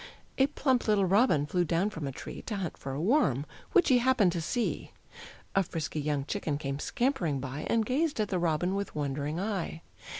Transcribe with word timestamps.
A 0.39 0.47
plump 0.47 0.87
little 0.87 1.05
robin 1.05 1.45
flew 1.45 1.63
down 1.63 1.91
from 1.91 2.07
a 2.07 2.11
tree, 2.11 2.41
To 2.47 2.55
hunt 2.55 2.75
for 2.75 2.93
a 2.93 2.99
worm, 2.99 3.45
which 3.73 3.89
he 3.89 3.99
happened 3.99 4.31
to 4.31 4.41
see; 4.41 4.93
A 5.53 5.61
frisky 5.61 6.01
young 6.01 6.25
chicken 6.25 6.57
came 6.57 6.79
scampering 6.79 7.39
by, 7.39 7.67
And 7.69 7.85
gazed 7.85 8.19
at 8.19 8.29
the 8.29 8.39
robin 8.39 8.73
with 8.73 8.95
wondering 8.95 9.39
eye. 9.39 9.83